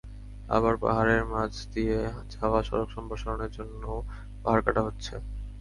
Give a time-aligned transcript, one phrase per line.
[0.49, 1.97] আবার পাহাড়ের মাঝ দিয়ে
[2.33, 3.97] যাওয়া সড়ক সম্প্রসারণের জন্যও
[4.43, 5.13] পাহাড় কাটা হচ্ছে।